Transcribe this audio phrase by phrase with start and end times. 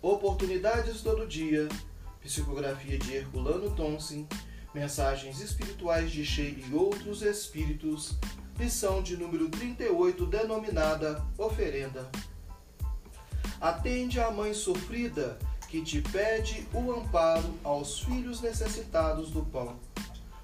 [0.00, 1.68] Oportunidades todo dia.
[2.20, 4.24] Psicografia de Herculano Thompson.
[4.72, 8.16] Mensagens espirituais de Sheila e outros espíritos.
[8.56, 12.08] Lição de número 38, denominada Oferenda.
[13.60, 15.36] Atende à mãe sofrida
[15.68, 19.80] que te pede o amparo aos filhos necessitados do pão.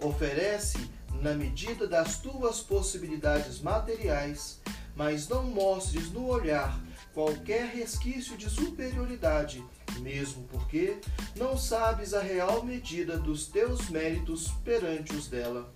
[0.00, 0.90] Oferece,
[1.22, 4.60] na medida das tuas possibilidades materiais,
[4.96, 6.80] mas não mostres no olhar
[7.12, 9.64] qualquer resquício de superioridade,
[10.00, 10.98] mesmo porque
[11.36, 15.72] não sabes a real medida dos teus méritos perante os dela.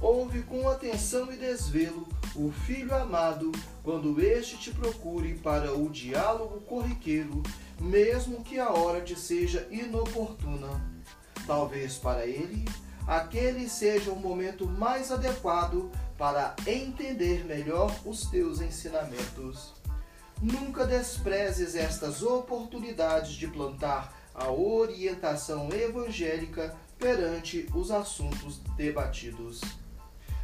[0.00, 3.52] Ouve com atenção e desvelo o filho amado
[3.84, 7.42] quando este te procure para o diálogo corriqueiro,
[7.80, 10.80] mesmo que a hora te seja inoportuna.
[11.46, 12.64] Talvez para ele
[13.06, 19.81] aquele seja o momento mais adequado para entender melhor os teus ensinamentos.
[20.42, 29.60] Nunca desprezes estas oportunidades de plantar a orientação evangélica perante os assuntos debatidos.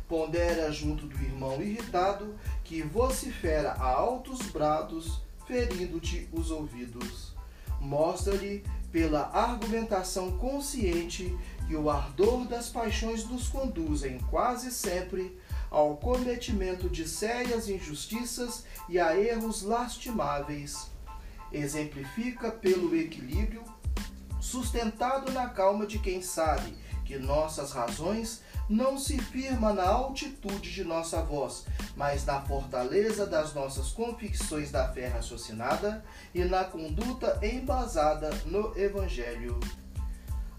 [0.06, 7.34] Pondera junto do irmão irritado que vocifera a altos brados, ferindo-te os ouvidos.
[7.80, 15.36] Mostra-lhe, pela argumentação consciente, que o ardor das paixões nos conduzem quase sempre
[15.70, 20.90] ao cometimento de sérias injustiças e a erros lastimáveis.
[21.52, 23.64] Exemplifica pelo equilíbrio
[24.40, 26.74] sustentado na calma de quem sabe
[27.04, 31.64] que nossas razões não se firma na altitude de nossa voz,
[31.96, 39.58] mas na fortaleza das nossas convicções da fé raciocinada e na conduta embasada no Evangelho.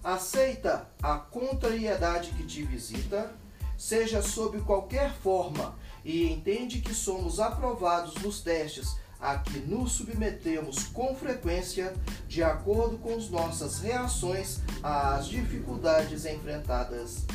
[0.03, 3.31] Aceita a contrariedade que te visita,
[3.80, 10.83] seja sob qualquer forma, e entende que somos aprovados nos testes a que nos submetemos
[10.89, 11.93] com frequência
[12.27, 17.26] de acordo com as nossas reações às dificuldades enfrentadas.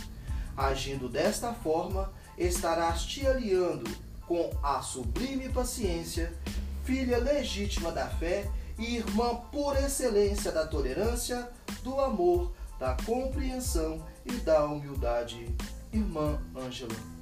[0.57, 3.91] Agindo desta forma, estarás te aliando
[4.27, 6.33] com a sublime paciência,
[6.85, 11.49] filha legítima da fé e irmã por excelência da tolerância,
[11.83, 15.55] do amor, da compreensão e da humildade.
[15.94, 17.15] Irmã Ângela.